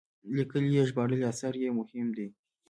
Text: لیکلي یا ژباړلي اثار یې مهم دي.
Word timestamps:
لیکلي 0.35 0.69
یا 0.77 0.83
ژباړلي 0.89 1.25
اثار 1.31 1.53
یې 1.63 1.69
مهم 1.79 2.07
دي. 2.17 2.27